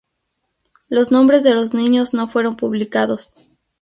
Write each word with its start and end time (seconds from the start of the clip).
Los 0.89 1.11
nombres 1.11 1.43
de 1.43 1.53
los 1.53 1.75
niños 1.75 2.15
no 2.15 2.27
fueron 2.27 2.55
publicados. 2.57 3.35